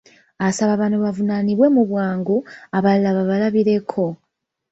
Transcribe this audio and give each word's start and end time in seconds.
Asaba 0.47 0.73
bano 0.81 0.97
bavunaanibwe 1.03 1.67
mu 1.75 1.83
bwangu, 1.89 2.35
abalala 2.77 3.09
babalabireko. 3.19 4.03